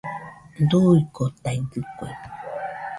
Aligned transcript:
Duuikotaidɨkue 0.69 2.07